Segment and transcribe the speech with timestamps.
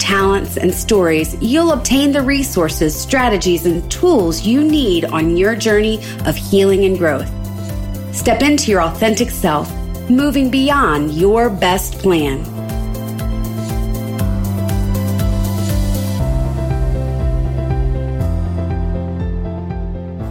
[0.00, 6.02] talents, and stories, you'll obtain the resources, strategies, and tools you need on your journey
[6.26, 7.30] of healing and growth.
[8.12, 9.70] Step into your authentic self,
[10.10, 12.44] moving beyond your best plan.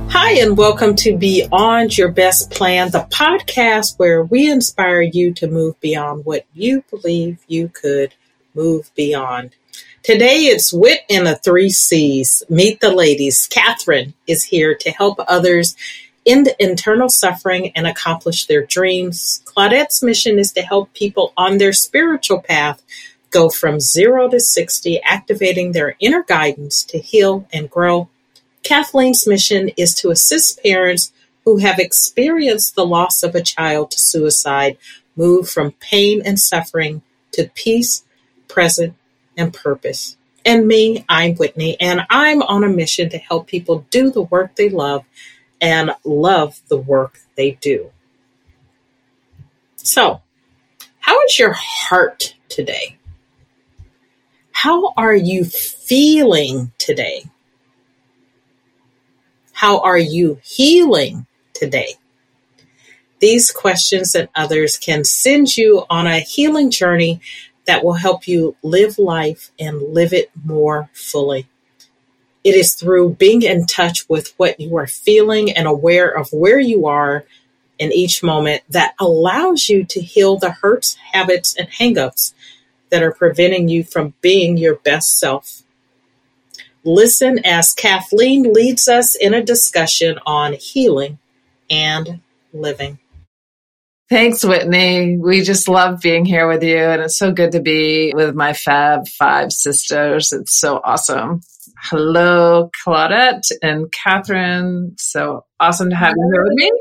[0.09, 5.47] Hi, and welcome to Beyond Your Best Plan, the podcast where we inspire you to
[5.47, 8.13] move beyond what you believe you could
[8.53, 9.55] move beyond.
[10.03, 12.43] Today it's Whit in the Three C's.
[12.49, 13.47] Meet the ladies.
[13.47, 15.75] Catherine is here to help others
[16.25, 19.41] end internal suffering and accomplish their dreams.
[19.45, 22.81] Claudette's mission is to help people on their spiritual path
[23.31, 28.09] go from zero to 60, activating their inner guidance to heal and grow
[28.63, 31.11] Kathleen's mission is to assist parents
[31.45, 34.77] who have experienced the loss of a child to suicide
[35.15, 38.03] move from pain and suffering to peace,
[38.47, 38.95] present,
[39.39, 40.17] and purpose.
[40.45, 44.55] And me, I'm Whitney, and I'm on a mission to help people do the work
[44.55, 45.05] they love
[45.59, 47.91] and love the work they do.
[49.77, 50.21] So,
[50.99, 52.97] how is your heart today?
[54.51, 57.23] How are you feeling today?
[59.53, 61.95] How are you healing today?
[63.19, 67.19] These questions and others can send you on a healing journey
[67.69, 71.47] that will help you live life and live it more fully.
[72.43, 76.59] It is through being in touch with what you are feeling and aware of where
[76.59, 77.25] you are
[77.77, 82.33] in each moment that allows you to heal the hurts, habits, and hangups
[82.89, 85.61] that are preventing you from being your best self.
[86.83, 91.19] Listen as Kathleen leads us in a discussion on healing
[91.69, 92.21] and
[92.51, 92.97] living.
[94.09, 95.17] Thanks, Whitney.
[95.17, 98.53] We just love being here with you, and it's so good to be with my
[98.53, 100.33] Fab Five sisters.
[100.33, 101.41] It's so awesome.
[101.79, 104.95] Hello, Claudette and Catherine.
[104.97, 106.71] So awesome to have you here with me.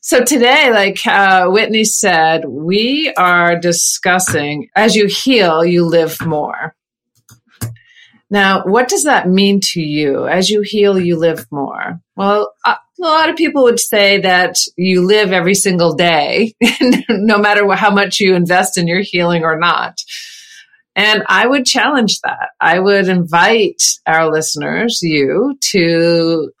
[0.00, 6.74] So today, like uh, Whitney said, we are discussing as you heal, you live more.
[8.28, 10.26] Now, what does that mean to you?
[10.26, 12.00] As you heal, you live more.
[12.16, 16.54] Well, uh, a lot of people would say that you live every single day,
[17.10, 20.00] no matter how much you invest in your healing or not.
[20.94, 22.50] And I would challenge that.
[22.60, 26.52] I would invite our listeners, you, to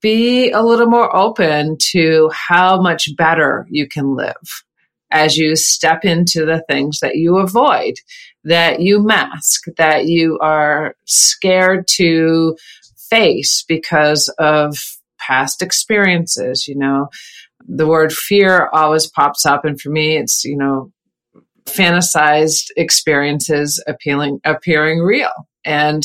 [0.00, 4.64] be a little more open to how much better you can live
[5.10, 7.94] as you step into the things that you avoid,
[8.44, 12.56] that you mask, that you are scared to
[13.10, 14.76] face because of
[15.26, 17.08] past experiences, you know.
[17.68, 20.90] The word fear always pops up and for me it's, you know,
[21.66, 25.30] fantasized experiences appealing appearing real.
[25.64, 26.02] And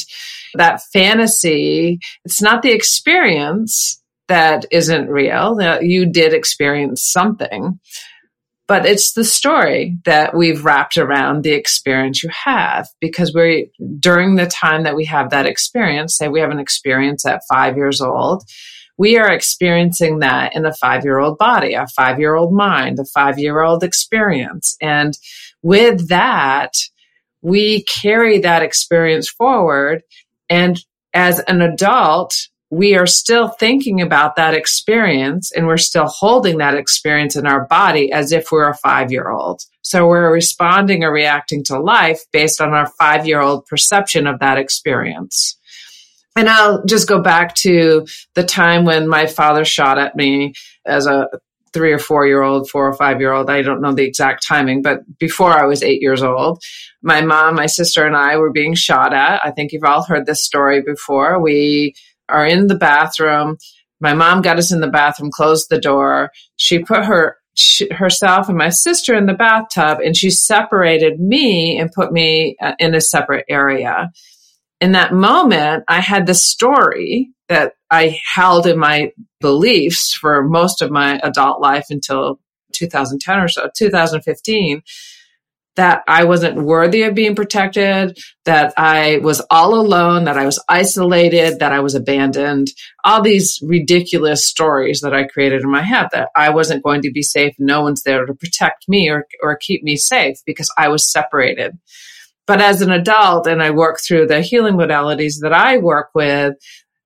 [0.53, 5.57] that fantasy, it's not the experience that isn't real.
[5.81, 7.79] You did experience something,
[8.67, 13.65] but it's the story that we've wrapped around the experience you have because we're
[13.99, 17.77] during the time that we have that experience, say we have an experience at five
[17.77, 18.43] years old,
[18.97, 22.99] we are experiencing that in a five year old body, a five year old mind,
[22.99, 24.75] a five year old experience.
[24.81, 25.17] And
[25.61, 26.73] with that,
[27.41, 30.01] we carry that experience forward.
[30.49, 30.79] And
[31.13, 32.35] as an adult,
[32.69, 37.65] we are still thinking about that experience and we're still holding that experience in our
[37.67, 39.61] body as if we're a five year old.
[39.81, 44.39] So we're responding or reacting to life based on our five year old perception of
[44.39, 45.57] that experience.
[46.37, 48.05] And I'll just go back to
[48.35, 50.53] the time when my father shot at me
[50.85, 51.27] as a
[51.73, 53.49] three or four year old, four or five year old.
[53.49, 56.61] I don't know the exact timing, but before I was eight years old,
[57.01, 59.41] my mom, my sister, and I were being shot at.
[59.43, 61.41] I think you've all heard this story before.
[61.41, 61.95] We
[62.29, 63.57] are in the bathroom.
[63.99, 66.29] My mom got us in the bathroom, closed the door.
[66.55, 67.37] She put her
[67.89, 72.73] herself and my sister in the bathtub, and she separated me and put me uh,
[72.77, 74.11] in a separate area
[74.79, 80.81] in that moment, I had the story that I held in my beliefs for most
[80.81, 82.39] of my adult life until
[82.73, 84.81] 2010 or so, 2015,
[85.77, 90.61] that I wasn't worthy of being protected, that I was all alone, that I was
[90.67, 92.67] isolated, that I was abandoned,
[93.05, 97.11] all these ridiculous stories that I created in my head that I wasn't going to
[97.11, 97.53] be safe.
[97.59, 101.77] No one's there to protect me or, or keep me safe because I was separated.
[102.47, 106.55] But as an adult, and I work through the healing modalities that I work with,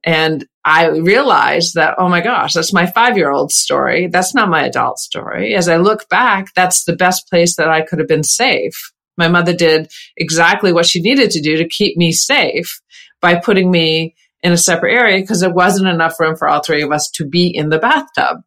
[0.04, 4.08] and I realized that, oh my gosh, that's my five year old story.
[4.08, 5.56] That's not my adult story.
[5.56, 8.74] As I look back, that's the best place that I could have been safe.
[9.18, 12.82] My mother did exactly what she needed to do to keep me safe
[13.22, 16.82] by putting me in a separate area because there wasn't enough room for all three
[16.82, 18.38] of us to be in the bathtub.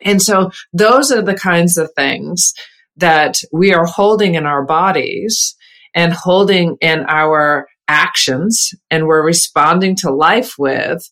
[0.00, 2.52] And so those are the kinds of things
[2.96, 5.56] that we are holding in our bodies
[5.94, 11.10] and holding in our actions and we're responding to life with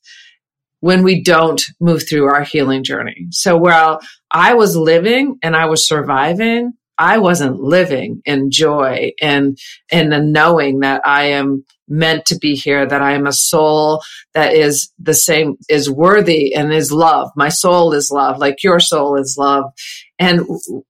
[0.80, 3.26] when we don't move through our healing journey.
[3.30, 4.00] So while
[4.30, 9.58] I was living and I was surviving, I wasn't living in joy and
[9.90, 14.02] in the knowing that I am meant to be here, that I am a soul
[14.34, 17.30] that is the same, is worthy and is love.
[17.36, 19.72] My soul is love, like your soul is love.
[20.18, 20.46] And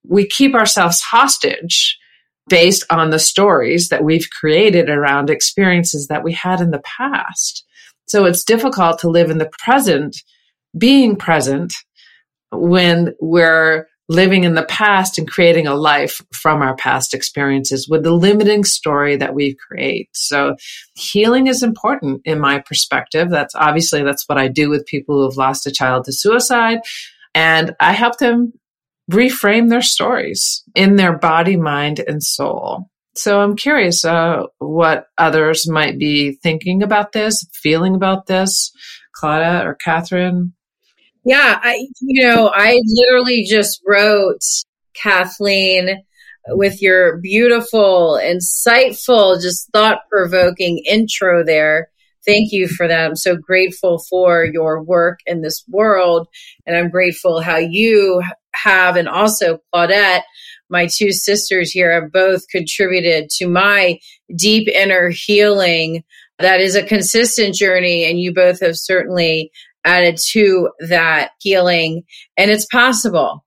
[0.07, 1.99] we keep ourselves hostage
[2.49, 7.65] based on the stories that we've created around experiences that we had in the past.
[8.07, 10.17] So it's difficult to live in the present,
[10.77, 11.73] being present
[12.51, 18.03] when we're living in the past and creating a life from our past experiences with
[18.03, 20.09] the limiting story that we create.
[20.13, 20.57] So
[20.95, 23.31] healing is important in my perspective.
[23.31, 26.81] That's obviously that's what I do with people who have lost a child to suicide.
[27.35, 28.53] And I help them
[29.13, 32.91] reframe their stories in their body, mind, and soul.
[33.15, 38.73] So I'm curious uh, what others might be thinking about this, feeling about this,
[39.15, 40.55] Claudia or Catherine.
[41.25, 44.41] Yeah, I you know I literally just wrote
[44.95, 46.03] Kathleen
[46.49, 51.89] with your beautiful, insightful, just thought provoking intro there.
[52.25, 53.05] Thank you for that.
[53.05, 56.29] I'm so grateful for your work in this world.
[56.67, 58.23] And I'm grateful how you
[58.55, 60.23] have, and also Claudette,
[60.69, 63.99] my two sisters here, have both contributed to my
[64.35, 66.03] deep inner healing.
[66.39, 69.51] That is a consistent journey, and you both have certainly
[69.85, 72.03] added to that healing.
[72.37, 73.45] And it's possible.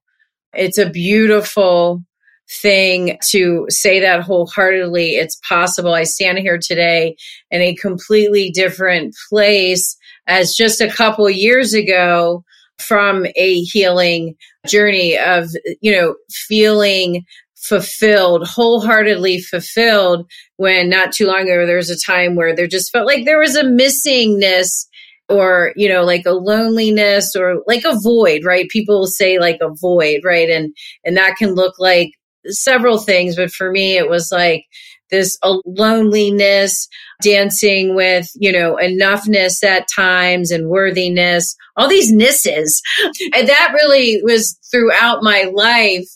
[0.53, 2.03] It's a beautiful
[2.49, 5.15] thing to say that wholeheartedly.
[5.15, 5.93] It's possible.
[5.93, 7.15] I stand here today
[7.49, 9.97] in a completely different place
[10.27, 12.43] as just a couple years ago
[12.77, 14.35] from a healing
[14.67, 15.49] journey of,
[15.81, 17.23] you know, feeling
[17.55, 22.91] fulfilled, wholeheartedly fulfilled when not too long ago there was a time where there just
[22.91, 24.85] felt like there was a missingness
[25.27, 28.69] or, you know, like a loneliness or like a void, right?
[28.69, 30.49] People say like a void, right?
[30.49, 32.11] And, and that can look like
[32.47, 34.65] several things, but for me, it was like,
[35.11, 36.87] this loneliness,
[37.21, 42.81] dancing with, you know, enoughness at times and worthiness, all these nisses.
[43.33, 46.07] And that really was throughout my life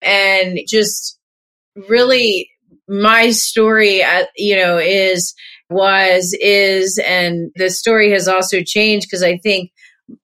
[0.00, 1.18] and just
[1.88, 2.48] really
[2.88, 5.34] my story, uh, you know, is,
[5.70, 9.70] was, is, and the story has also changed because I think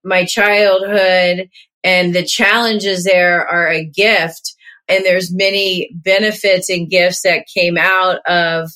[0.05, 1.49] my childhood
[1.85, 4.55] and the challenges there are a gift
[4.89, 8.71] and there's many benefits and gifts that came out of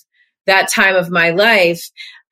[0.47, 1.83] that time of my life.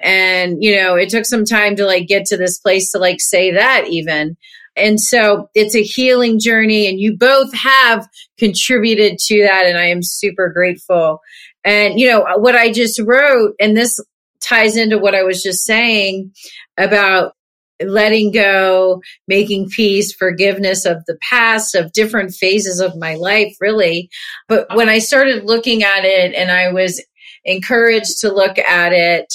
[0.00, 3.20] And you know it took some time to like get to this place to like
[3.20, 4.36] say that even.
[4.76, 8.06] And so it's a healing journey and you both have
[8.38, 11.20] contributed to that and i am super grateful.
[11.64, 14.00] And you know what i just wrote and this
[14.42, 16.32] ties into what i was just saying
[16.78, 17.34] about
[17.80, 24.10] letting go, making peace, forgiveness of the past, of different phases of my life, really.
[24.48, 27.02] But when I started looking at it and I was
[27.44, 29.32] encouraged to look at it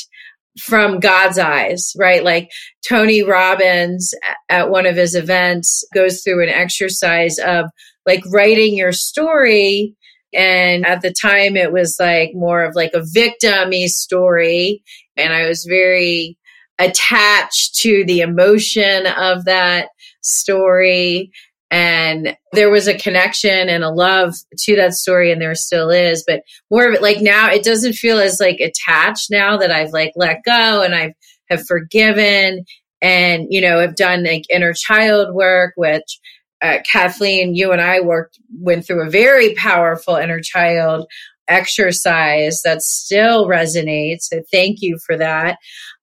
[0.60, 2.24] from God's eyes, right?
[2.24, 2.50] Like
[2.88, 4.14] Tony Robbins
[4.50, 7.66] at one of his events goes through an exercise of
[8.06, 9.96] like writing your story.
[10.34, 14.84] And at the time, it was like more of like a victimy story.
[15.18, 16.38] And I was very
[16.80, 19.90] attached to the emotion of that
[20.22, 21.32] story.
[21.72, 26.24] And there was a connection and a love to that story, and there still is.
[26.26, 29.92] But more of it, like now, it doesn't feel as like attached now that I've
[29.92, 31.14] like let go and I've
[31.50, 32.66] have forgiven
[33.02, 36.20] and you know have done like inner child work, which
[36.62, 41.08] uh, Kathleen, you and I worked went through a very powerful inner child
[41.48, 44.22] exercise that still resonates.
[44.22, 45.58] So thank you for that.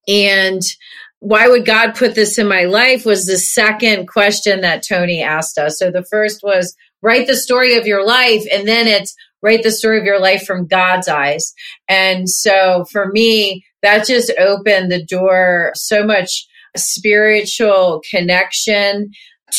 [0.08, 0.62] And
[1.20, 5.56] why would God put this in my life was the second question that Tony asked
[5.56, 5.78] us.
[5.78, 9.70] So the first was, write the story of your life and then it's write the
[9.70, 11.52] story of your life from God's eyes.
[11.88, 19.10] And so for me, that just opened the door so much spiritual connection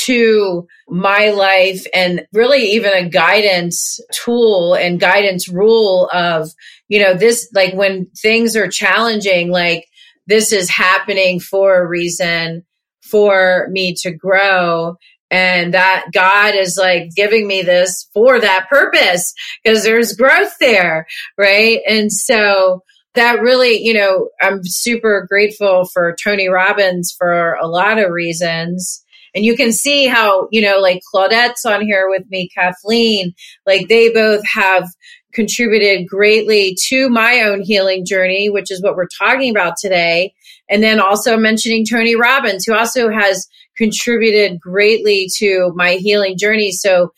[0.06, 6.50] to my life and really even a guidance tool and guidance rule of,
[6.88, 9.86] you know, this, like when things are challenging, like
[10.28, 12.64] this is happening for a reason
[13.02, 14.96] for me to grow
[15.30, 21.08] and that God is like giving me this for that purpose because there's growth there,
[21.38, 21.80] right?
[21.88, 22.84] And so
[23.16, 29.04] that really, you know, I'm super grateful for Tony Robbins for a lot of reasons.
[29.36, 33.34] And you can see how, you know, like Claudette's on here with me, Kathleen,
[33.66, 34.88] like they both have
[35.34, 40.34] contributed greatly to my own healing journey, which is what we're talking about today.
[40.70, 43.48] And then also mentioning Tony Robbins, who also has
[43.78, 46.72] contributed greatly to my healing journey.
[46.72, 47.12] So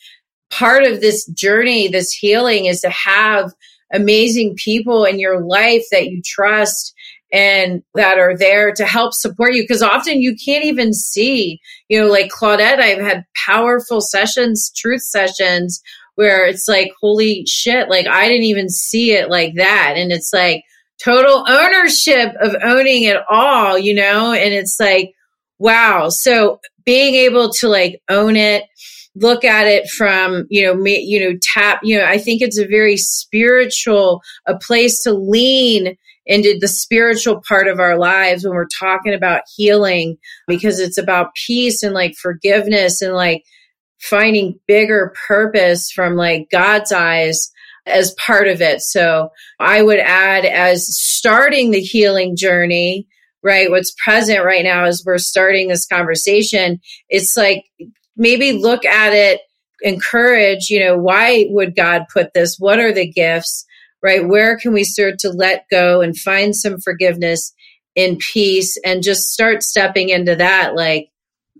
[0.50, 3.52] part of this journey, this healing is to have
[3.94, 6.94] amazing people in your life that you trust
[7.32, 12.00] and that are there to help support you because often you can't even see you
[12.00, 15.82] know like claudette i've had powerful sessions truth sessions
[16.16, 19.96] where it's like holy shit like i didn't even see it like that.
[19.98, 20.64] And it's like
[21.04, 24.34] total ownership of owning it all you know?
[24.34, 25.14] And it's like
[25.58, 26.10] wow.
[26.10, 28.64] So being able to like own it
[29.16, 32.60] look at it from you know me, you know tap you know i think it's
[32.60, 35.96] a very spiritual a place to lean
[36.26, 40.18] into the spiritual part of our lives when we're talking about healing
[40.48, 43.44] because it's about peace and like forgiveness and like
[44.00, 47.52] finding bigger purpose from like god's eyes
[47.86, 53.08] as part of it so i would add as starting the healing journey
[53.44, 57.66] right what's present right now as we're starting this conversation it's like
[58.16, 59.42] maybe look at it,
[59.82, 62.58] encourage, you know, why would God put this?
[62.58, 63.66] What are the gifts,
[64.02, 64.25] right?
[64.25, 67.54] Where can we start to let go and find some forgiveness
[67.96, 71.10] in peace and just start stepping into that, like,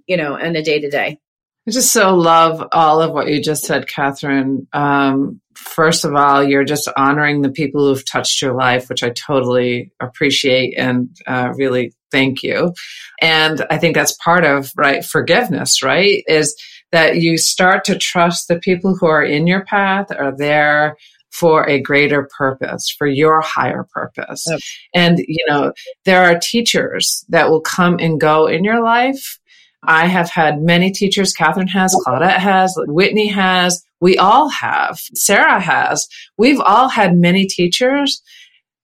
[0.08, 1.20] you know, in a day to day?
[1.68, 4.68] I just so love all of what you just said, Catherine.
[4.72, 9.10] Um, first of all, you're just honoring the people who've touched your life, which I
[9.10, 12.74] totally appreciate and uh, really thank you.
[13.20, 16.24] And I think that's part of, right, forgiveness, right?
[16.28, 16.56] Is
[16.92, 20.96] that you start to trust the people who are in your path are there
[21.32, 24.46] for a greater purpose, for your higher purpose.
[24.48, 24.60] Yep.
[24.94, 25.74] And, you know,
[26.06, 29.40] there are teachers that will come and go in your life
[29.88, 31.34] I have had many teachers.
[31.34, 36.08] Catherine has, Claudette has, Whitney has, we all have, Sarah has.
[36.38, 38.22] We've all had many teachers.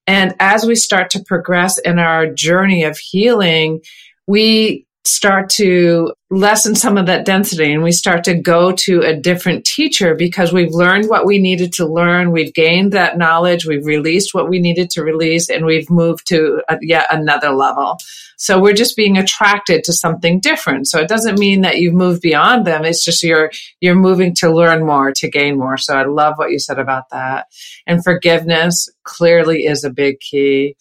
[0.07, 3.81] And as we start to progress in our journey of healing,
[4.27, 9.15] we start to lessen some of that density and we start to go to a
[9.15, 12.31] different teacher because we've learned what we needed to learn.
[12.31, 13.65] We've gained that knowledge.
[13.65, 17.97] We've released what we needed to release and we've moved to a, yet another level.
[18.37, 20.87] So we're just being attracted to something different.
[20.87, 22.85] So it doesn't mean that you've moved beyond them.
[22.85, 25.77] It's just you're, you're moving to learn more, to gain more.
[25.77, 27.47] So I love what you said about that.
[27.87, 30.75] And forgiveness clearly is a big key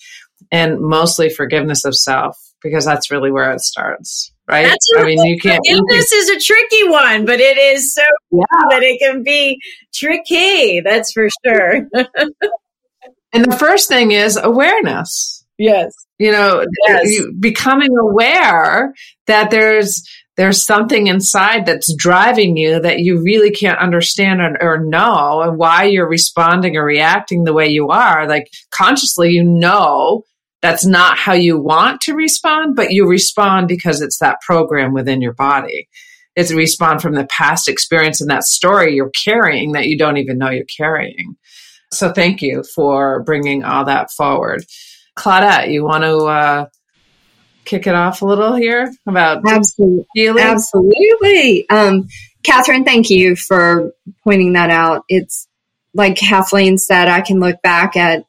[0.53, 4.67] and mostly forgiveness of self because that's really where it starts, right?
[4.67, 5.65] That's I mean, you can't.
[5.67, 8.45] Forgiveness is a tricky one, but it is so yeah.
[8.71, 9.61] that it can be
[9.95, 10.81] tricky.
[10.81, 11.89] That's for sure.
[13.33, 15.45] and the first thing is awareness.
[15.59, 15.93] Yes.
[16.19, 17.11] You know, yes.
[17.11, 18.95] You, becoming aware
[19.27, 20.03] that there's
[20.37, 25.59] there's something inside that's driving you that you really can't understand or, or, know and
[25.59, 30.25] why you're responding or reacting the way you are like consciously you know
[30.63, 35.21] that's not how you want to respond, but you respond because it's that program within
[35.21, 35.89] your body.
[36.37, 40.19] It's a respond from the past experience and that story you're carrying that you don't
[40.19, 41.37] even know you're carrying.
[41.93, 44.65] So thank you for bringing all that forward.
[45.19, 46.67] Claudette, you want to uh,
[47.65, 50.45] kick it off a little here about absolutely, healing?
[50.45, 51.69] Absolutely.
[51.69, 52.09] Um,
[52.43, 53.93] Catherine, thank you for
[54.25, 55.05] pointing that out.
[55.09, 55.49] It's
[55.95, 58.25] like Kathleen said, I can look back at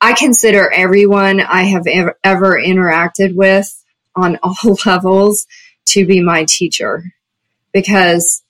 [0.00, 3.68] I consider everyone I have ever, ever interacted with
[4.14, 5.46] on all levels
[5.86, 7.04] to be my teacher
[7.72, 8.42] because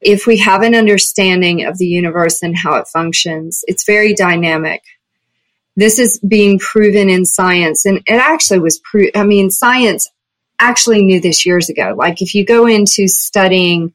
[0.00, 4.82] if we have an understanding of the universe and how it functions, it's very dynamic.
[5.76, 9.16] This is being proven in science, and it actually was proved.
[9.16, 10.08] I mean, science
[10.60, 11.94] actually knew this years ago.
[11.96, 13.92] Like, if you go into studying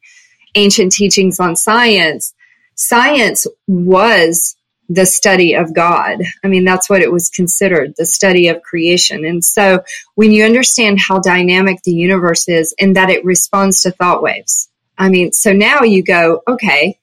[0.55, 2.34] ancient teachings on science,
[2.75, 4.55] science was
[4.89, 6.19] the study of God.
[6.43, 9.25] I mean, that's what it was considered, the study of creation.
[9.25, 9.83] And so
[10.15, 14.69] when you understand how dynamic the universe is and that it responds to thought waves,
[14.97, 16.99] I mean, so now you go, okay,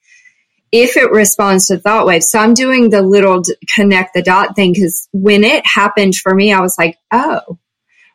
[0.71, 2.29] if it responds to thought waves.
[2.29, 3.41] So I'm doing the little
[3.75, 7.59] connect the dot thing because when it happened for me, I was like, oh,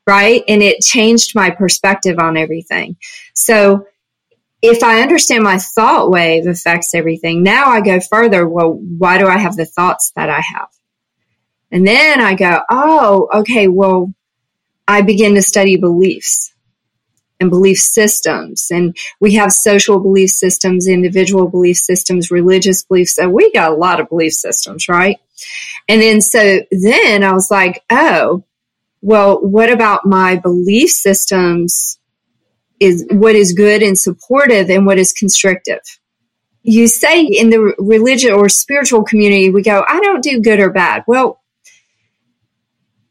[0.07, 0.43] right.
[0.49, 2.97] And it changed my perspective on everything.
[3.35, 3.87] So
[4.67, 8.49] if I understand my thought wave affects everything, now I go further.
[8.49, 10.69] Well, why do I have the thoughts that I have?
[11.71, 14.13] And then I go, oh, okay, well,
[14.87, 16.55] I begin to study beliefs
[17.41, 18.69] and belief systems.
[18.71, 23.17] And we have social belief systems, individual belief systems, religious beliefs.
[23.17, 25.19] So we got a lot of belief systems, right?
[25.89, 28.45] And then so then I was like, oh,
[29.03, 31.96] well, what about my belief systems
[32.81, 35.81] is what is good and supportive and what is constrictive?
[36.63, 40.71] You say in the religion or spiritual community, we go, I don't do good or
[40.71, 41.05] bad.
[41.07, 41.41] Well,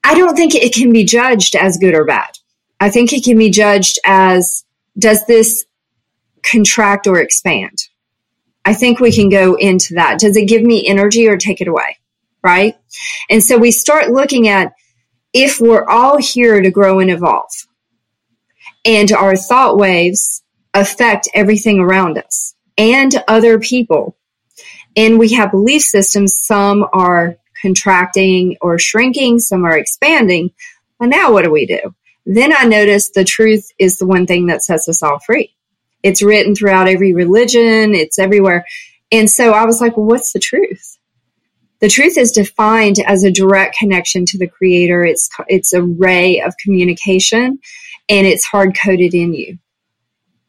[0.03, 2.31] I don't think it can be judged as good or bad.
[2.79, 4.65] I think it can be judged as
[4.97, 5.65] does this
[6.43, 7.87] contract or expand?
[8.63, 10.19] I think we can go into that.
[10.19, 11.97] Does it give me energy or take it away?
[12.43, 12.75] Right?
[13.29, 14.73] And so we start looking at
[15.33, 17.51] if we're all here to grow and evolve
[18.85, 24.17] and our thought waves affect everything around us and other people.
[24.95, 26.39] And we have belief systems.
[26.41, 30.51] Some are contracting or shrinking, some are expanding.
[30.99, 31.95] Well, now what do we do?
[32.25, 35.55] Then I noticed the truth is the one thing that sets us all free.
[36.03, 38.65] It's written throughout every religion, it's everywhere.
[39.11, 40.97] And so I was like, well, what's the truth?
[41.81, 45.03] The truth is defined as a direct connection to the creator.
[45.03, 47.59] It's, it's a ray of communication
[48.09, 49.57] and it's hard coded in you.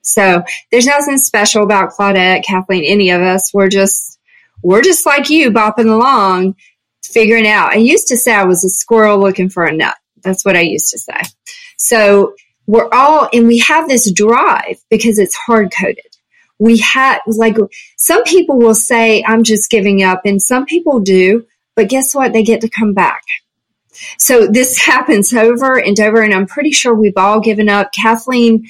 [0.03, 3.53] So there's nothing special about Claudette, Kathleen, any of us.
[3.53, 4.19] We're just,
[4.63, 6.57] we're just like you bopping along
[7.05, 7.73] figuring out.
[7.73, 9.97] I used to say I was a squirrel looking for a nut.
[10.23, 11.21] That's what I used to say.
[11.77, 12.35] So
[12.67, 15.99] we're all, and we have this drive because it's hard coded.
[16.59, 17.57] We have, like,
[17.97, 22.33] some people will say, I'm just giving up, and some people do, but guess what?
[22.33, 23.23] They get to come back.
[24.19, 27.93] So this happens over and over, and I'm pretty sure we've all given up.
[27.93, 28.67] Kathleen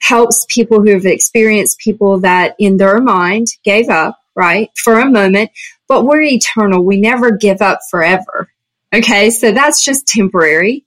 [0.00, 5.10] helps people who have experienced people that in their mind gave up, right, for a
[5.10, 5.50] moment,
[5.88, 6.84] but we're eternal.
[6.84, 8.50] We never give up forever.
[8.94, 9.30] Okay.
[9.30, 10.84] So that's just temporary.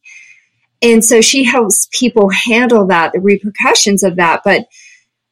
[0.81, 4.41] And so she helps people handle that, the repercussions of that.
[4.45, 4.67] But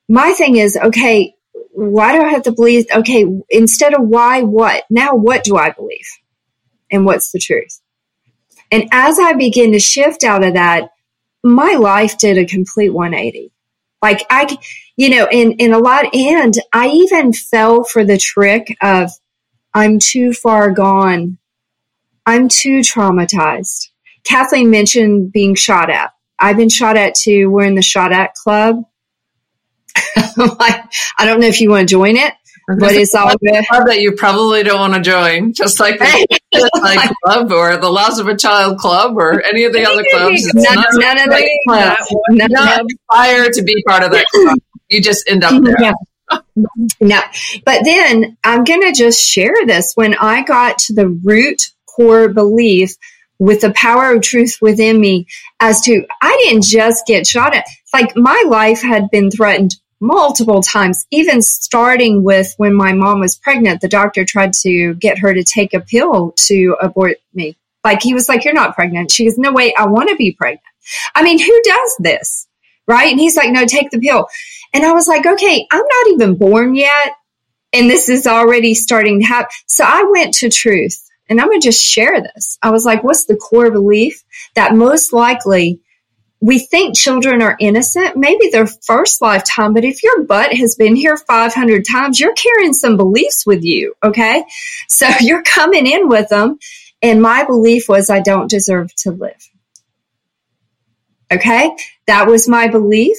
[0.10, 1.36] my thing is, okay,
[1.71, 2.86] why do I have to believe?
[2.93, 4.86] Okay, instead of why, what?
[4.89, 6.08] Now, what do I believe?
[6.91, 7.81] And what's the truth?
[8.75, 10.89] And as I begin to shift out of that,
[11.45, 13.53] my life did a complete 180.
[14.01, 14.57] Like I,
[14.97, 19.11] you know, in, in a lot, and I even fell for the trick of
[19.73, 21.38] I'm too far gone.
[22.25, 23.91] I'm too traumatized.
[24.25, 26.11] Kathleen mentioned being shot at.
[26.38, 27.49] I've been shot at too.
[27.49, 28.83] We're in the shot at club.
[29.95, 32.33] I don't know if you want to join it,
[32.67, 33.65] but it's all good.
[33.69, 36.39] Club that you probably don't want to join, just like the
[36.81, 40.53] like club or the Loss of a Child club or any of the other clubs.
[40.53, 42.15] None, not none of the clubs.
[42.29, 44.57] None, not aspire to be part of that club.
[44.89, 45.75] You just end up there.
[45.79, 45.93] Yeah
[47.01, 47.21] no,
[47.65, 49.93] but then I'm going to just share this.
[49.95, 52.95] When I got to the root core belief
[53.37, 55.27] with the power of truth within me
[55.59, 57.65] as to, I didn't just get shot at.
[57.93, 63.35] Like my life had been threatened multiple times, even starting with when my mom was
[63.35, 63.81] pregnant.
[63.81, 67.57] The doctor tried to get her to take a pill to abort me.
[67.83, 69.11] Like he was like, you're not pregnant.
[69.11, 70.61] She goes, no, wait, I want to be pregnant.
[71.13, 72.47] I mean, who does this?
[72.87, 73.11] Right.
[73.11, 74.27] And he's like, no, take the pill.
[74.73, 77.13] And I was like, okay, I'm not even born yet.
[77.73, 79.49] And this is already starting to happen.
[79.67, 82.59] So I went to truth and I'm going to just share this.
[82.61, 85.81] I was like, what's the core belief that most likely
[86.45, 90.95] we think children are innocent, maybe their first lifetime, but if your butt has been
[90.95, 93.95] here 500 times, you're carrying some beliefs with you.
[94.03, 94.45] Okay.
[94.88, 96.60] So you're coming in with them.
[97.01, 99.49] And my belief was I don't deserve to live.
[101.34, 101.75] Okay.
[102.05, 103.17] That was my belief.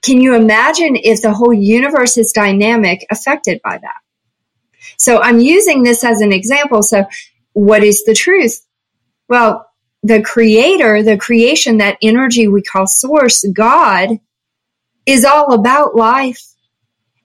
[0.00, 3.98] Can you imagine if the whole universe is dynamic affected by that?
[4.98, 6.84] So I'm using this as an example.
[6.84, 7.06] So
[7.54, 8.64] what is the truth?
[9.28, 9.66] Well,
[10.02, 14.18] the creator, the creation, that energy we call source, God,
[15.06, 16.44] is all about life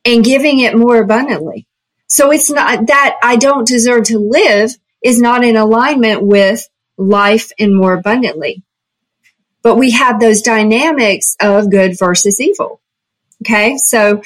[0.05, 1.67] and giving it more abundantly.
[2.07, 4.71] So it's not that I don't deserve to live
[5.03, 8.63] is not in alignment with life and more abundantly.
[9.61, 12.79] But we have those dynamics of good versus evil.
[13.43, 13.77] Okay.
[13.77, 14.23] So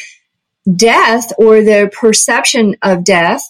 [0.74, 3.42] death or the perception of death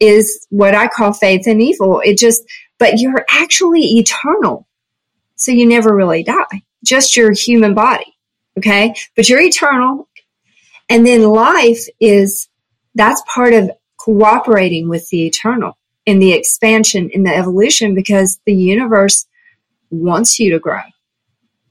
[0.00, 2.02] is what I call faith in evil.
[2.04, 2.42] It just,
[2.78, 4.66] but you're actually eternal.
[5.36, 8.14] So you never really die, just your human body.
[8.58, 8.94] Okay.
[9.16, 10.08] But you're eternal.
[10.88, 12.48] And then life is,
[12.94, 18.54] that's part of cooperating with the eternal in the expansion, in the evolution, because the
[18.54, 19.26] universe
[19.90, 20.82] wants you to grow,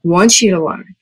[0.02, 0.96] wants you to learn,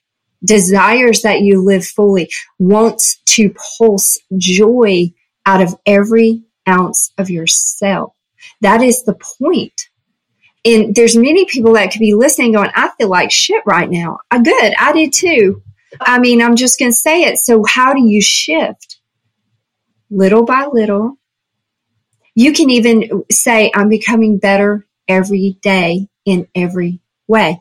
[0.45, 5.13] desires that you live fully, wants to pulse joy
[5.47, 8.13] out of every ounce of yourself.
[8.61, 9.89] That is the point.
[10.65, 14.19] And there's many people that could be listening going, I feel like shit right now.
[14.31, 14.75] I uh, good.
[14.79, 15.63] I did too.
[16.01, 17.39] I mean, I'm just going to say it.
[17.39, 18.99] So how do you shift?
[20.11, 21.19] Little by little.
[22.35, 27.59] You can even say, I'm becoming better every day in every way.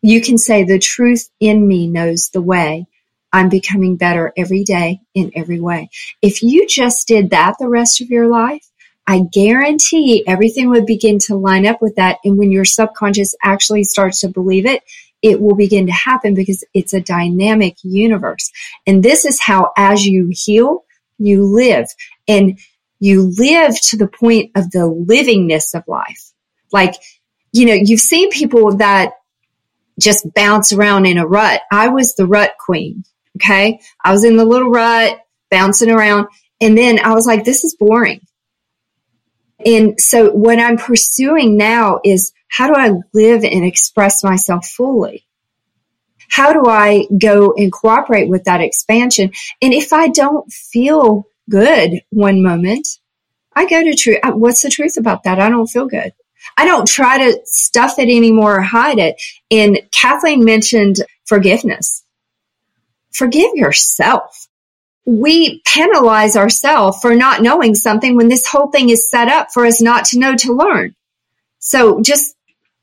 [0.00, 2.86] You can say, the truth in me knows the way.
[3.32, 5.90] I'm becoming better every day in every way.
[6.22, 8.64] If you just did that the rest of your life,
[9.06, 12.18] I guarantee everything would begin to line up with that.
[12.24, 14.82] And when your subconscious actually starts to believe it,
[15.22, 18.50] it will begin to happen because it's a dynamic universe.
[18.86, 20.84] And this is how, as you heal,
[21.18, 21.86] you live
[22.28, 22.58] and
[22.98, 26.32] you live to the point of the livingness of life.
[26.72, 26.94] Like,
[27.52, 29.12] you know, you've seen people that
[29.98, 31.62] just bounce around in a rut.
[31.70, 33.04] I was the rut queen.
[33.36, 33.80] Okay.
[34.04, 36.26] I was in the little rut bouncing around.
[36.60, 38.20] And then I was like, this is boring.
[39.64, 45.26] And so what I'm pursuing now is how do I live and express myself fully?
[46.28, 49.32] How do I go and cooperate with that expansion?
[49.62, 52.86] And if I don't feel good one moment,
[53.54, 54.18] I go to truth.
[54.22, 55.40] Uh, what's the truth about that?
[55.40, 56.12] I don't feel good.
[56.56, 59.20] I don't try to stuff it anymore or hide it.
[59.50, 62.04] And Kathleen mentioned forgiveness.
[63.12, 64.46] Forgive yourself.
[65.06, 69.64] We penalize ourselves for not knowing something when this whole thing is set up for
[69.64, 70.94] us not to know to learn.
[71.58, 72.34] So just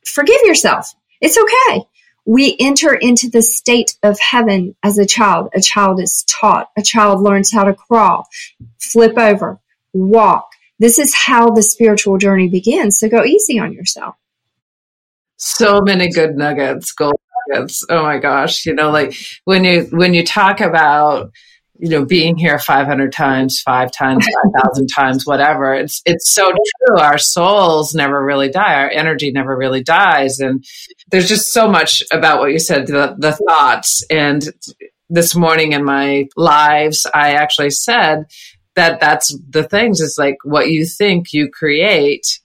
[0.05, 0.93] forgive yourself.
[1.21, 1.83] It's okay.
[2.25, 5.49] We enter into the state of heaven as a child.
[5.53, 6.69] A child is taught.
[6.77, 8.25] A child learns how to crawl,
[8.79, 9.59] flip over,
[9.91, 10.49] walk,
[10.83, 12.99] this is how the spiritual journey begins.
[12.99, 14.15] So go easy on yourself.
[15.37, 17.15] So many good nuggets, gold
[17.47, 17.85] nuggets.
[17.89, 18.65] Oh my gosh.
[18.65, 21.31] You know, like when you, when you talk about,
[21.79, 25.73] you know, being here 500 times, five times, 5,000 times, whatever.
[25.73, 26.97] It's, it's so true.
[26.99, 28.75] Our souls never really die.
[28.75, 30.39] Our energy never really dies.
[30.39, 30.63] And
[31.09, 34.05] there's just so much about what you said, the, the thoughts.
[34.09, 34.47] And
[35.09, 38.25] this morning in my lives, I actually said
[38.75, 42.39] that that's the things is like what you think you create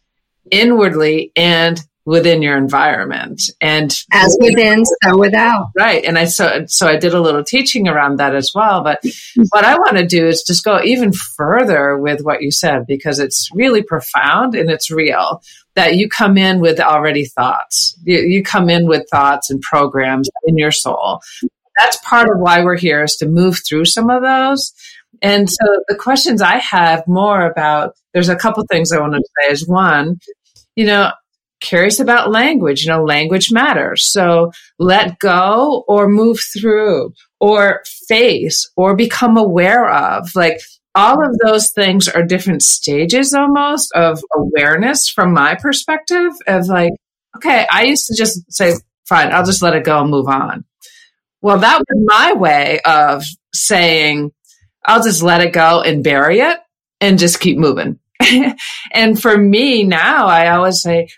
[0.50, 3.42] inwardly and within your environment.
[3.60, 5.66] And as within so without.
[5.76, 6.02] Right.
[6.04, 8.82] And i so so i did a little teaching around that as well.
[8.82, 9.04] But
[9.50, 13.18] what i want to do is just go even further with what you said because
[13.18, 15.42] it's really profound and it's real
[15.74, 17.96] that you come in with already thoughts.
[18.04, 21.20] You, you come in with thoughts and programs in your soul.
[21.78, 24.72] That's part of why we're here is to move through some of those.
[25.20, 29.22] And so the questions I have more about, there's a couple things I want to
[29.40, 30.18] say is one,
[30.74, 31.12] you know,
[31.60, 34.10] curious about language, you know, language matters.
[34.10, 40.60] So let go or move through or face or become aware of like
[40.94, 46.92] all of those things are different stages almost of awareness from my perspective of like,
[47.36, 48.74] okay, I used to just say,
[49.08, 50.64] fine, I'll just let it go and move on.
[51.40, 53.22] Well, that was my way of
[53.54, 54.32] saying,
[54.84, 56.58] I'll just let it go and bury it
[57.00, 58.00] and just keep moving.
[58.92, 61.08] and for me now, I always say,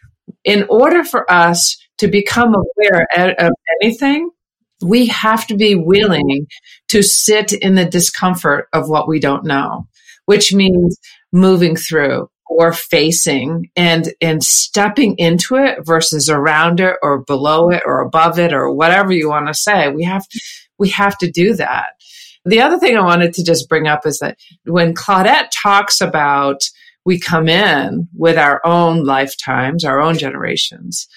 [0.44, 4.30] in order for us to become aware of anything,
[4.82, 6.46] we have to be willing
[6.88, 9.86] to sit in the discomfort of what we don't know,
[10.24, 10.98] which means
[11.32, 17.82] moving through or facing and and stepping into it versus around it or below it
[17.86, 19.88] or above it or whatever you want to say.
[19.88, 20.26] We have
[20.78, 21.92] we have to do that.
[22.44, 26.62] The other thing I wanted to just bring up is that when Claudette talks about
[27.04, 31.08] we come in with our own lifetimes, our own generations,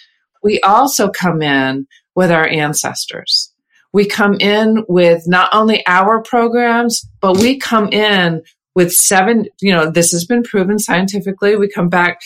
[0.41, 3.51] we also come in with our ancestors.
[3.91, 8.41] We come in with not only our programs, but we come in
[8.75, 11.55] with seven, you know, this has been proven scientifically.
[11.55, 12.19] We come back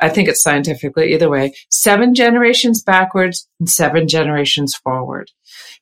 [0.00, 5.30] I think it's scientifically either way, seven generations backwards and seven generations forward.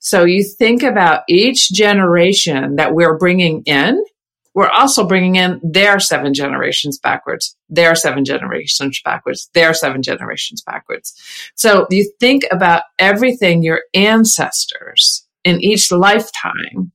[0.01, 4.03] So you think about each generation that we're bringing in,
[4.59, 10.63] we're also bringing in their seven generations backwards, their seven generations backwards, their seven generations
[10.67, 11.15] backwards.
[11.55, 16.91] So you think about everything your ancestors in each lifetime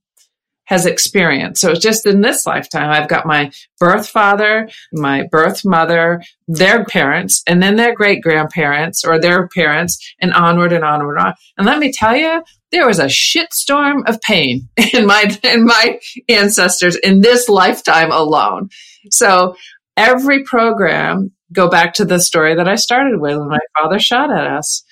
[0.66, 1.60] has experienced.
[1.60, 6.84] So it's just in this lifetime, I've got my birth father, my birth mother, their
[6.84, 11.34] parents, and then their great grandparents or their parents, and onward and onward and on.
[11.58, 16.00] And let me tell you, there was a shitstorm of pain in my in my
[16.28, 18.70] ancestors in this lifetime alone.
[19.10, 19.56] So
[19.96, 24.32] every program, go back to the story that I started with when my father shot
[24.32, 24.82] at us.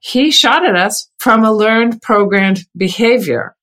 [0.00, 3.54] He shot at us from a learned programmed behavior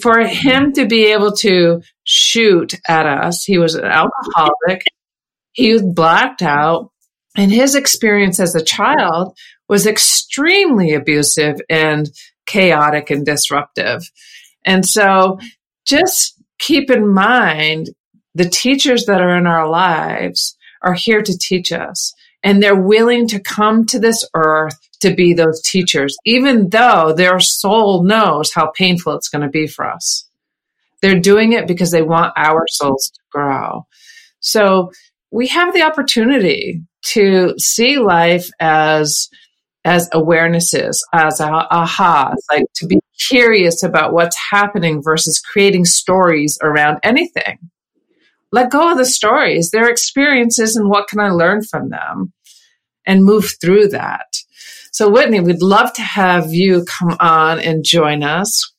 [0.00, 4.84] for him to be able to shoot at us, he was an alcoholic,
[5.52, 6.90] he was blacked out,
[7.36, 9.36] and his experience as a child
[9.68, 12.10] was extremely abusive and
[12.46, 14.02] chaotic and disruptive.
[14.64, 15.38] And so
[15.86, 17.90] just keep in mind
[18.34, 23.28] the teachers that are in our lives are here to teach us and they're willing
[23.28, 28.70] to come to this earth to be those teachers, even though their soul knows how
[28.76, 30.28] painful it's going to be for us.
[31.00, 33.86] They're doing it because they want our souls to grow.
[34.40, 34.92] So
[35.30, 39.28] we have the opportunity to see life as
[39.84, 46.98] as awarenesses, as ahas, like to be curious about what's happening versus creating stories around
[47.02, 47.58] anything.
[48.52, 52.32] Let go of the stories, their experiences, and what can I learn from them
[53.06, 54.36] and move through that.
[54.92, 58.72] So, Whitney, we'd love to have you come on and join us.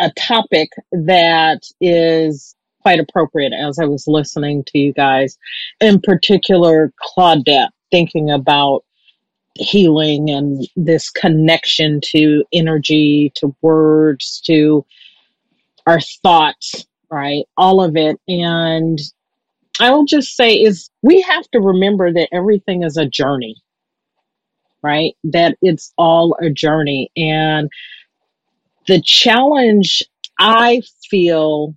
[0.00, 5.38] A topic that is quite appropriate as I was listening to you guys,
[5.80, 8.84] in particular, Claudette, thinking about
[9.54, 14.84] healing and this connection to energy, to words, to
[15.86, 17.44] our thoughts, right?
[17.56, 18.18] All of it.
[18.28, 18.98] And
[19.80, 23.56] I will just say is we have to remember that everything is a journey
[24.82, 25.16] right?
[25.24, 27.10] That it's all a journey.
[27.16, 27.70] And
[28.86, 30.02] the challenge
[30.38, 31.74] I feel,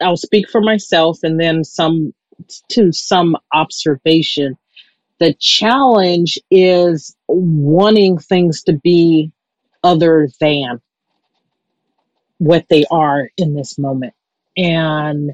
[0.00, 2.14] I'll speak for myself and then some
[2.70, 4.56] to some observation.
[5.18, 9.32] The challenge is wanting things to be
[9.82, 10.80] other than
[12.38, 14.14] what they are in this moment.
[14.58, 15.32] And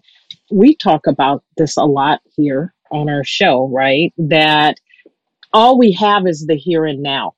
[0.50, 4.12] we talk about this a lot here on our show, right?
[4.18, 4.78] That
[5.52, 7.34] all we have is the here and now.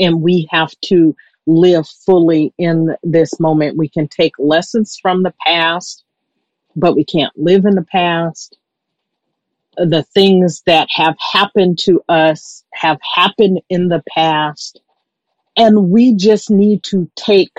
[0.00, 1.14] And we have to
[1.46, 3.76] live fully in this moment.
[3.76, 6.04] We can take lessons from the past,
[6.74, 8.58] but we can't live in the past.
[9.76, 14.80] The things that have happened to us have happened in the past.
[15.56, 17.52] And we just need to take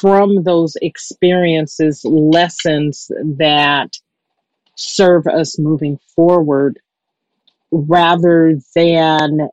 [0.00, 3.96] from those experiences lessons that
[4.76, 6.80] serve us moving forward
[7.70, 9.48] rather than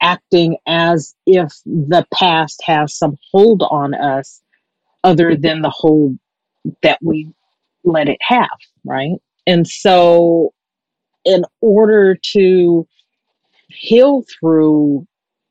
[0.00, 4.42] acting as if the past has some hold on us
[5.02, 6.18] other than the hold
[6.82, 7.30] that we
[7.84, 8.48] let it have,
[8.84, 9.16] right?
[9.46, 10.52] And so,
[11.24, 12.86] in order to
[13.68, 15.06] heal through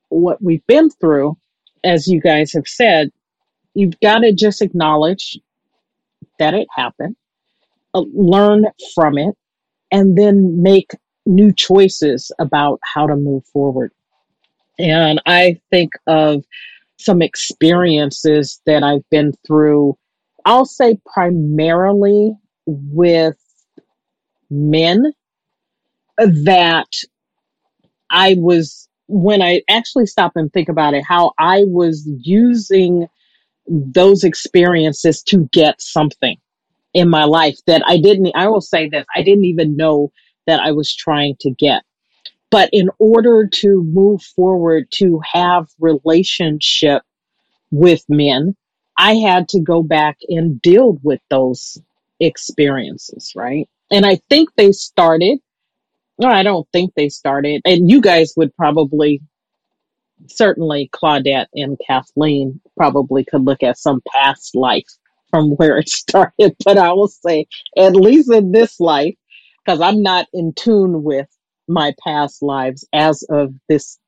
[0.08, 1.36] what we've been through,
[1.84, 3.10] as you guys have said,
[3.74, 5.38] you've got to just acknowledge
[6.38, 7.16] that it happened,
[7.92, 9.34] uh, learn from it,
[9.92, 10.90] and then make
[11.26, 13.92] new choices about how to move forward.
[14.78, 16.44] And I think of
[16.98, 19.96] some experiences that I've been through,
[20.44, 22.32] I'll say primarily
[22.66, 23.36] with
[24.50, 25.12] men
[26.16, 26.88] that
[28.10, 33.06] I was, when I actually stop and think about it, how I was using
[33.66, 36.36] those experiences to get something
[36.92, 40.12] in my life that I didn't, I will say this, I didn't even know
[40.46, 41.82] that I was trying to get.
[42.50, 47.02] But in order to move forward to have relationship
[47.70, 48.54] with men,
[48.96, 51.80] I had to go back and deal with those
[52.20, 53.68] experiences, right?
[53.90, 55.40] And I think they started,
[56.18, 59.22] no, I don't think they started, and you guys would probably,
[60.28, 64.86] certainly Claudette and Kathleen probably could look at some past life
[65.30, 67.46] from where it started, but I will say,
[67.76, 69.14] at least in this life,
[69.64, 71.28] because I'm not in tune with
[71.68, 73.98] my past lives as of this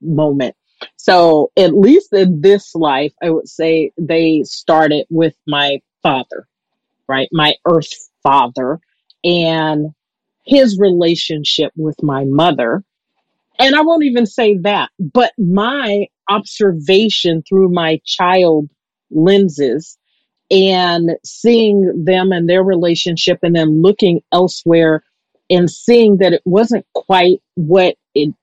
[0.00, 0.54] moment.
[0.96, 6.46] So at least in this life, I would say they started with my father,
[7.08, 7.28] right?
[7.32, 7.92] My earth
[8.22, 8.80] father
[9.24, 9.88] and
[10.48, 12.84] his relationship with my mother.
[13.58, 18.70] And I won't even say that, but my observation through my child
[19.10, 19.98] lenses
[20.50, 25.04] and seeing them and their relationship and then looking elsewhere
[25.50, 28.34] and seeing that it wasn't quite what it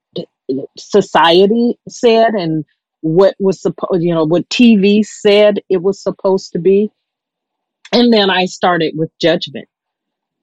[0.77, 2.65] society said and
[3.01, 6.91] what was supposed you know what TV said it was supposed to be
[7.91, 9.67] And then I started with judgment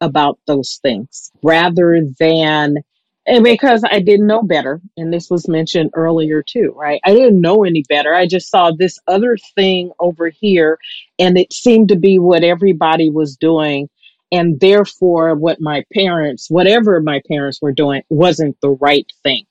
[0.02, 2.76] about those things rather than
[3.24, 7.00] and because I didn't know better, and this was mentioned earlier too, right?
[7.04, 8.12] I didn't know any better.
[8.12, 10.78] I just saw this other thing over here,
[11.20, 13.88] and it seemed to be what everybody was doing.
[14.32, 19.44] And therefore, what my parents, whatever my parents were doing, wasn't the right thing.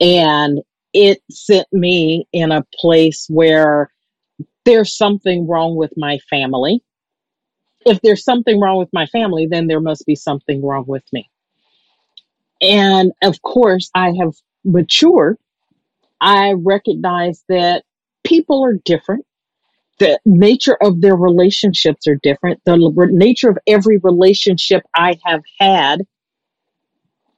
[0.00, 0.60] And
[0.92, 3.90] it sent me in a place where
[4.64, 6.82] there's something wrong with my family.
[7.84, 11.28] If there's something wrong with my family, then there must be something wrong with me.
[12.60, 15.38] And of course, I have matured.
[16.20, 17.84] I recognize that
[18.24, 19.26] people are different.
[19.98, 22.60] The nature of their relationships are different.
[22.64, 22.76] The
[23.12, 26.02] nature of every relationship I have had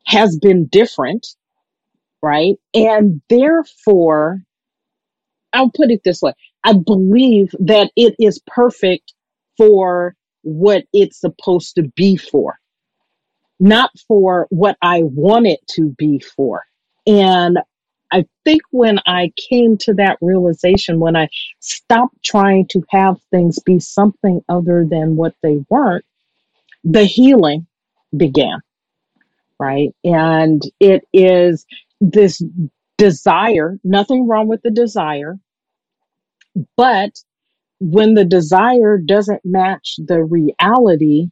[0.06, 1.26] has been different,
[2.22, 2.54] right?
[2.72, 4.42] And therefore,
[5.52, 6.32] I'll put it this way
[6.64, 9.14] I believe that it is perfect
[9.56, 10.14] for
[10.46, 12.56] what it's supposed to be for
[13.58, 16.62] not for what I want it to be for.
[17.06, 17.58] And
[18.12, 21.28] I think when I came to that realization, when I
[21.60, 26.04] stopped trying to have things be something other than what they weren't,
[26.84, 27.66] the healing
[28.16, 28.60] began,
[29.58, 29.90] right?
[30.04, 31.66] And it is
[32.00, 32.42] this
[32.98, 35.36] desire, nothing wrong with the desire,
[36.76, 37.10] but
[37.80, 41.28] when the desire doesn't match the reality,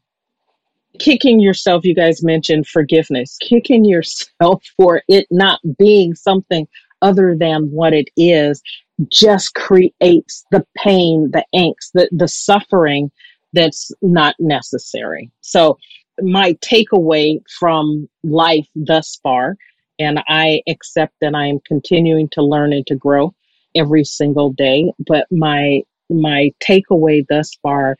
[0.99, 6.67] kicking yourself, you guys mentioned forgiveness, kicking yourself for it not being something
[7.03, 8.63] other than what it is
[9.11, 13.11] just creates the pain, the angst, the, the suffering
[13.53, 15.31] that's not necessary.
[15.41, 15.79] So,
[16.23, 19.57] my takeaway from life thus far,
[19.99, 23.35] and I accept that I am continuing to learn and to grow
[23.75, 27.97] every single day, but my my takeaway thus far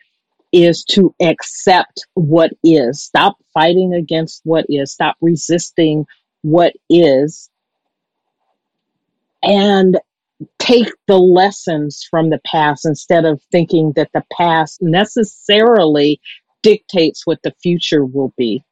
[0.53, 3.03] is to accept what is.
[3.03, 4.93] Stop fighting against what is.
[4.93, 6.07] Stop resisting
[6.43, 7.51] what is.
[9.43, 9.99] And
[10.59, 16.21] take the lessons from the past instead of thinking that the past necessarily
[16.63, 18.65] dictates what the future will be.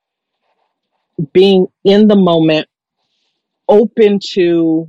[1.33, 2.69] Being in the moment,
[3.69, 4.89] open to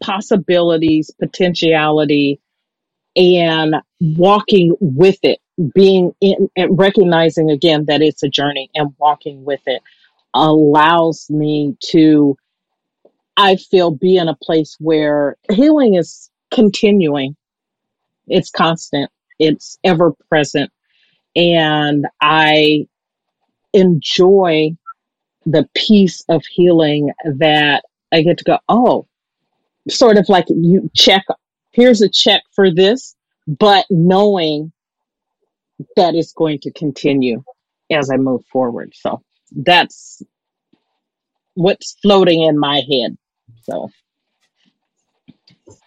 [0.00, 2.40] possibilities, potentiality,
[3.16, 5.38] and walking with it
[5.74, 9.82] being in and recognizing again that it's a journey and walking with it
[10.34, 12.36] allows me to
[13.38, 17.36] i feel be in a place where healing is continuing.
[18.28, 19.10] It's constant.
[19.38, 20.70] It's ever present.
[21.34, 22.86] And i
[23.72, 24.70] enjoy
[25.44, 29.06] the piece of healing that i get to go oh
[29.88, 31.24] sort of like you check
[31.76, 33.14] here's a check for this
[33.46, 34.72] but knowing
[35.96, 37.42] that is going to continue
[37.90, 38.92] as I move forward.
[38.94, 40.22] So that's
[41.54, 43.16] what's floating in my head.
[43.62, 43.90] So.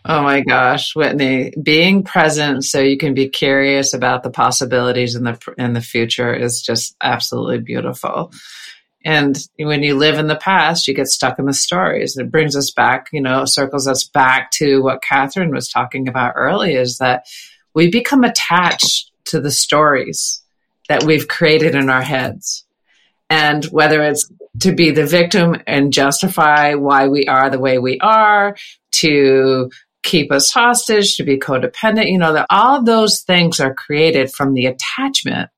[0.06, 5.24] Oh my gosh, Whitney, being present so you can be curious about the possibilities in
[5.24, 8.32] the in the future is just absolutely beautiful.
[9.06, 12.18] And when you live in the past, you get stuck in the stories.
[12.18, 16.34] It brings us back, you know, circles us back to what Catherine was talking about
[16.36, 17.26] earlier is that
[17.74, 20.42] we become attached to the stories
[20.90, 22.66] that we've created in our heads.
[23.30, 24.30] And whether it's
[24.62, 28.58] to be the victim and justify why we are the way we are,
[28.92, 29.70] to
[30.04, 34.54] keep us hostage, to be codependent, you know, that all those things are created from
[34.54, 35.50] the attachment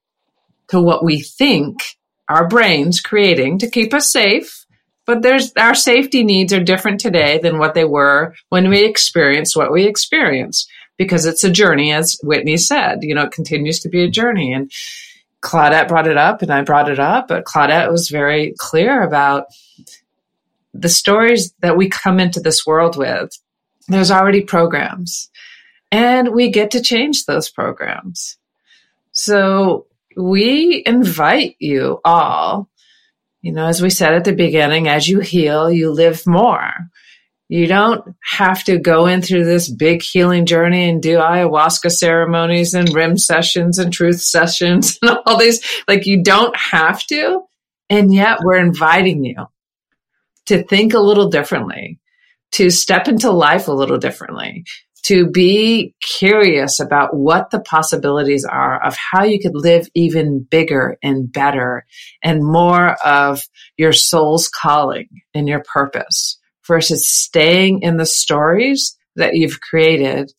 [0.67, 1.97] to what we think
[2.31, 4.65] our brains creating to keep us safe.
[5.05, 9.57] But there's our safety needs are different today than what they were when we experienced
[9.57, 12.99] what we experienced because it's a journey, as Whitney said.
[13.01, 14.53] You know, it continues to be a journey.
[14.53, 14.71] And
[15.41, 19.45] Claudette brought it up, and I brought it up, but Claudette was very clear about
[20.73, 23.31] the stories that we come into this world with.
[23.87, 25.29] There's already programs,
[25.91, 28.37] and we get to change those programs.
[29.11, 32.69] So we invite you all,
[33.41, 36.71] you know, as we said at the beginning, as you heal, you live more.
[37.49, 42.73] You don't have to go in through this big healing journey and do ayahuasca ceremonies
[42.73, 45.61] and rim sessions and truth sessions and all these.
[45.87, 47.41] Like, you don't have to.
[47.89, 49.47] And yet, we're inviting you
[50.45, 51.99] to think a little differently,
[52.53, 54.63] to step into life a little differently,
[55.03, 60.97] to be curious about what the possibilities are of how you could live even bigger
[61.01, 61.85] and better
[62.23, 63.41] and more of
[63.77, 70.31] your soul's calling and your purpose versus staying in the stories that you've created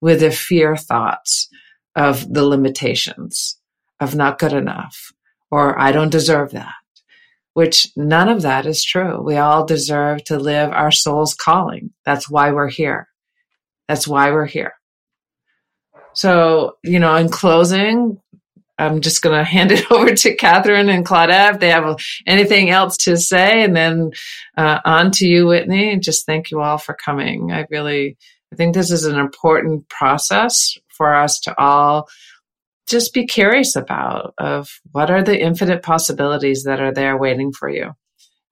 [0.00, 1.48] with the fear thoughts
[1.96, 3.58] of the limitations
[4.00, 5.12] of not good enough
[5.50, 6.74] or I don't deserve that,
[7.54, 9.22] which none of that is true.
[9.22, 11.90] We all deserve to live our soul's calling.
[12.04, 13.08] That's why we're here.
[13.88, 14.74] That's why we're here.
[16.12, 18.20] So, you know, in closing,
[18.78, 22.70] I'm just going to hand it over to Catherine and Claudette if they have anything
[22.70, 23.62] else to say.
[23.62, 24.10] And then
[24.56, 25.98] uh, on to you, Whitney.
[25.98, 27.50] Just thank you all for coming.
[27.52, 28.16] I really,
[28.52, 32.08] I think this is an important process for us to all
[32.88, 37.68] just be curious about of what are the infinite possibilities that are there waiting for
[37.68, 37.92] you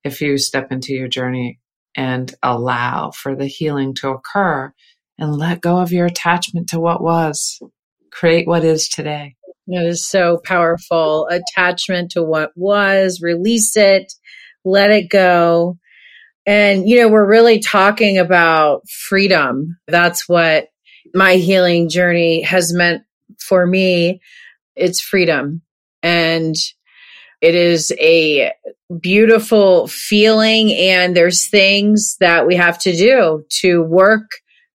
[0.05, 1.59] if you step into your journey
[1.97, 4.73] and allow for the healing to occur
[5.19, 7.61] and let go of your attachment to what was
[8.11, 9.37] create what is today
[9.69, 11.29] it is so powerful.
[11.29, 14.13] Attachment to what was, release it,
[14.65, 15.79] let it go.
[16.47, 19.77] And, you know, we're really talking about freedom.
[19.89, 20.69] That's what
[21.13, 23.03] my healing journey has meant
[23.41, 24.21] for me.
[24.77, 25.63] It's freedom.
[26.03, 26.55] And
[27.41, 28.53] it is a
[29.01, 30.73] beautiful feeling.
[30.73, 34.31] And there's things that we have to do to work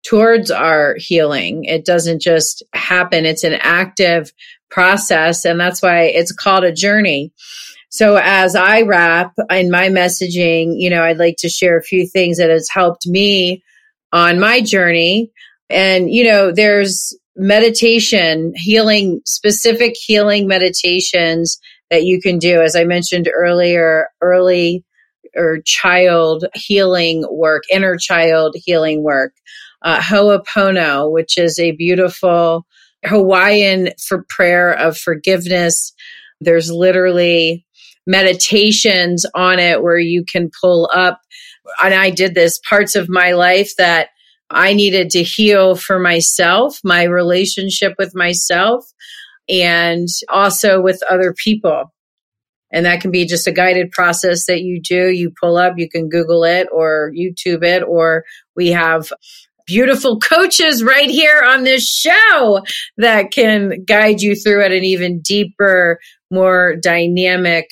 [0.06, 1.66] towards our healing.
[1.66, 3.26] It doesn't just happen.
[3.26, 4.32] It's an active
[4.70, 5.46] process.
[5.46, 7.32] And that's why it's called a journey.
[7.90, 12.08] So as I wrap in my messaging, you know, I'd like to share a few
[12.08, 13.64] things that has helped me
[14.14, 15.32] on my journey.
[15.70, 22.62] And, you know, there's meditation, healing, specific healing meditations that you can do.
[22.62, 24.84] As I mentioned earlier, early
[25.36, 29.34] or child healing work, inner child healing work.
[29.82, 32.66] Uh, Ho'opono, which is a beautiful
[33.06, 35.94] Hawaiian for prayer of forgiveness.
[36.42, 37.66] There's literally
[38.06, 41.22] meditations on it where you can pull up.
[41.82, 44.10] And I did this parts of my life that
[44.50, 48.84] I needed to heal for myself, my relationship with myself,
[49.48, 51.94] and also with other people.
[52.72, 55.10] And that can be just a guided process that you do.
[55.10, 58.24] You pull up, you can Google it or YouTube it, or
[58.56, 59.12] we have
[59.70, 62.64] beautiful coaches right here on this show
[62.98, 66.00] that can guide you through at an even deeper,
[66.32, 67.70] more dynamic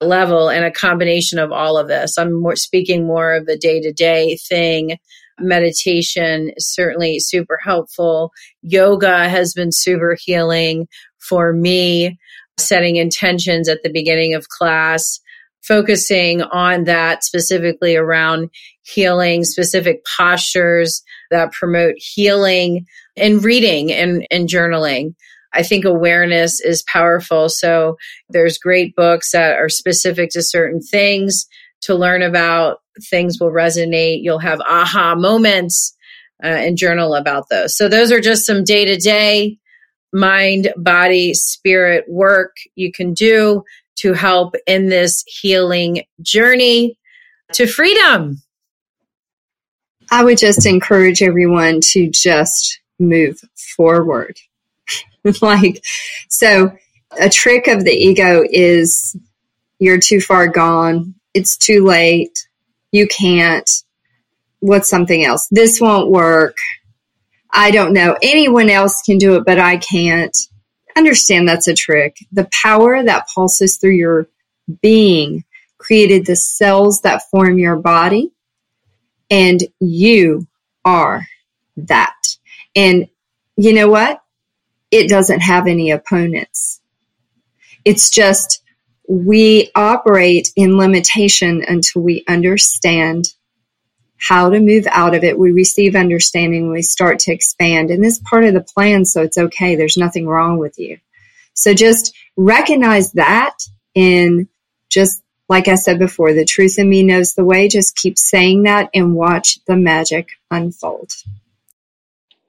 [0.00, 2.16] level and a combination of all of this.
[2.16, 4.96] I'm more speaking more of the day to day thing.
[5.40, 8.30] Meditation is certainly super helpful.
[8.62, 10.86] Yoga has been super healing
[11.18, 12.16] for me.
[12.58, 15.18] Setting intentions at the beginning of class,
[15.62, 18.50] focusing on that specifically around
[18.82, 22.86] healing, specific postures that promote healing
[23.16, 25.14] and reading and, and journaling.
[25.52, 27.48] I think awareness is powerful.
[27.48, 27.96] So
[28.28, 31.46] there's great books that are specific to certain things
[31.82, 32.78] to learn about.
[33.08, 34.22] Things will resonate.
[34.22, 35.96] You'll have aha moments
[36.42, 37.76] uh, and journal about those.
[37.76, 39.58] So those are just some day to day
[40.12, 43.62] mind, body, spirit work you can do
[44.00, 46.98] to help in this healing journey
[47.52, 48.42] to freedom.
[50.10, 53.40] I would just encourage everyone to just move
[53.76, 54.38] forward.
[55.42, 55.84] like,
[56.28, 56.72] so
[57.18, 59.16] a trick of the ego is
[59.78, 61.14] you're too far gone.
[61.34, 62.46] It's too late.
[62.92, 63.68] You can't.
[64.60, 65.46] What's something else?
[65.50, 66.56] This won't work.
[67.52, 68.16] I don't know.
[68.22, 70.36] Anyone else can do it, but I can't.
[70.96, 72.16] Understand that's a trick.
[72.32, 74.28] The power that pulses through your
[74.82, 75.44] being
[75.78, 78.32] created the cells that form your body
[79.30, 80.46] and you
[80.84, 81.26] are
[81.76, 82.36] that.
[82.76, 83.08] And
[83.56, 84.22] you know what?
[84.90, 86.80] It doesn't have any opponents.
[87.84, 88.62] It's just
[89.08, 93.26] we operate in limitation until we understand
[94.20, 95.38] how to move out of it.
[95.38, 97.90] We receive understanding, we start to expand.
[97.90, 99.76] And this part of the plan, so it's okay.
[99.76, 100.98] There's nothing wrong with you.
[101.54, 103.56] So just recognize that
[103.94, 104.48] in
[104.88, 107.66] just like I said before, the truth in me knows the way.
[107.66, 111.12] Just keep saying that and watch the magic unfold.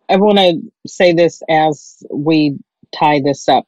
[0.07, 2.59] I want to say this as we
[2.95, 3.67] tie this up.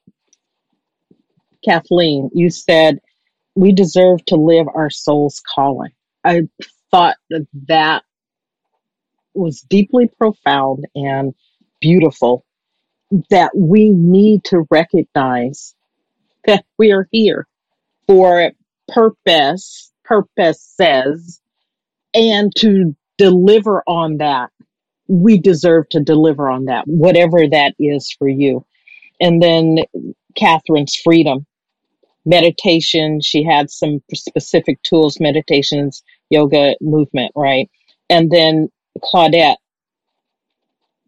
[1.66, 3.00] Kathleen, you said
[3.56, 5.94] we deserve to live our soul's calling.
[6.24, 6.48] I
[6.94, 8.04] thought that that
[9.34, 11.34] was deeply profound and
[11.82, 12.46] beautiful
[13.30, 15.76] that we need to recognize
[16.46, 17.48] that we are here
[18.08, 18.52] for
[18.88, 21.42] purpose, purpose says,
[22.14, 24.50] and to deliver on that.
[25.08, 28.66] We deserve to deliver on that, whatever that is for you.
[29.20, 29.80] And then
[30.38, 31.46] Catherine's freedom,
[32.26, 33.22] meditation.
[33.22, 37.70] She had some specific tools, meditations, yoga, movement, right?
[38.10, 38.70] And then
[39.00, 39.58] Claudette,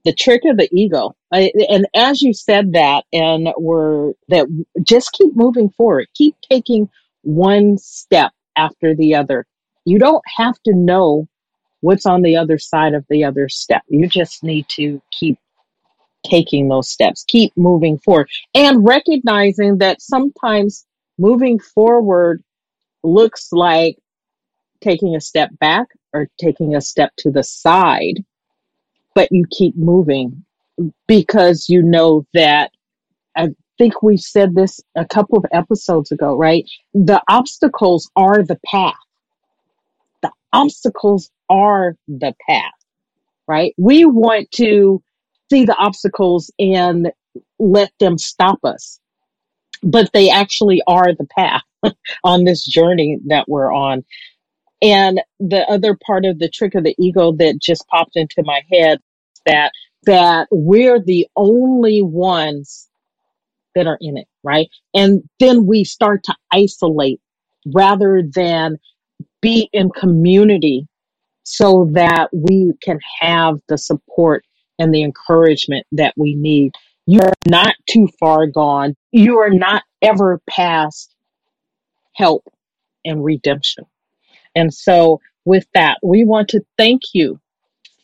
[0.04, 1.16] the trick of the ego.
[1.32, 4.48] I, and as you said that, and we're that
[4.84, 6.90] just keep moving forward, keep taking
[7.24, 9.46] one step after the other.
[9.86, 11.28] You don't have to know
[11.82, 13.84] what's on the other side of the other step.
[13.88, 15.38] You just need to keep
[16.26, 20.86] taking those steps, keep moving forward, and recognizing that sometimes
[21.18, 22.44] moving forward
[23.04, 23.98] looks like
[24.82, 28.24] taking a step back or taking a step to the side,
[29.14, 30.44] but you keep moving
[31.08, 32.72] because you know that
[33.36, 36.66] I think we said this a couple of episodes ago, right?
[36.94, 38.96] The obstacles are the path.
[40.22, 42.72] The obstacles are the path,
[43.48, 43.74] right?
[43.78, 45.02] We want to
[45.52, 47.12] see the obstacles and
[47.60, 49.00] let them stop us,
[49.86, 51.64] but they actually are the path
[52.26, 54.06] on this journey that we're on.
[54.82, 58.62] And the other part of the trick of the ego that just popped into my
[58.72, 59.00] head
[59.46, 59.72] that
[60.06, 62.90] that we're the only ones
[63.76, 64.70] that are in it, right?
[64.96, 67.22] And then we start to isolate
[67.74, 68.78] rather than
[69.42, 70.88] be in community
[71.44, 74.46] so that we can have the support
[74.80, 76.74] and the encouragement that we need.
[77.08, 78.96] You're not too far gone.
[79.12, 81.16] You are not ever past
[82.14, 82.44] help
[83.04, 83.86] and redemption.
[84.56, 87.40] And so, with that, we want to thank you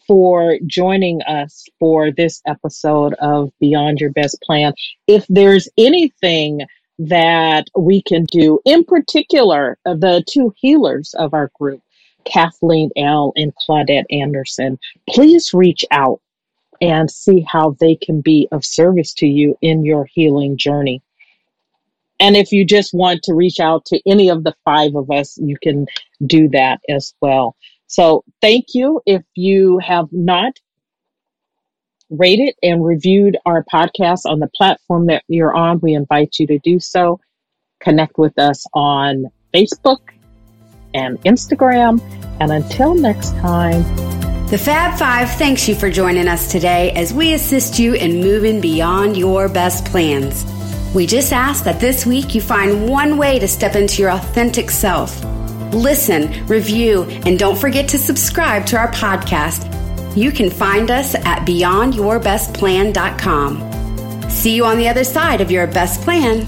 [0.07, 4.73] for joining us for this episode of Beyond Your Best Plan.
[5.07, 6.61] If there's anything
[6.99, 11.81] that we can do, in particular, the two healers of our group,
[12.25, 13.33] Kathleen L.
[13.35, 14.77] and Claudette Anderson,
[15.09, 16.21] please reach out
[16.81, 21.01] and see how they can be of service to you in your healing journey.
[22.19, 25.37] And if you just want to reach out to any of the five of us,
[25.37, 25.87] you can
[26.25, 27.55] do that as well.
[27.87, 29.01] So thank you.
[29.05, 30.53] If you have not
[32.09, 36.59] rated and reviewed our podcast on the platform that you're on, we invite you to
[36.59, 37.19] do so.
[37.79, 39.99] Connect with us on Facebook
[40.93, 42.01] and Instagram.
[42.39, 43.83] And until next time,
[44.51, 48.59] the Fab Five thanks you for joining us today as we assist you in moving
[48.59, 50.43] beyond your best plans.
[50.93, 54.69] We just ask that this week you find one way to step into your authentic
[54.69, 55.23] self.
[55.73, 59.69] Listen, review, and don't forget to subscribe to our podcast.
[60.17, 64.29] You can find us at beyondyourbestplan.com.
[64.29, 66.45] See you on the other side of your best plan.